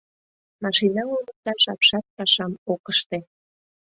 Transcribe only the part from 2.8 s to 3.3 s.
ыште.